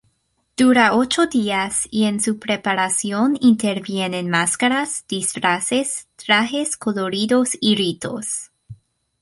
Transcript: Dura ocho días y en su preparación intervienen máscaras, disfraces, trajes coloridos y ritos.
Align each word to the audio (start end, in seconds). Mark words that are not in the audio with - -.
Dura 0.57 0.95
ocho 0.95 1.27
días 1.27 1.87
y 1.91 2.05
en 2.05 2.19
su 2.19 2.39
preparación 2.39 3.37
intervienen 3.39 4.31
máscaras, 4.31 5.05
disfraces, 5.07 6.07
trajes 6.15 6.75
coloridos 6.75 7.55
y 7.61 7.75
ritos. 7.75 8.49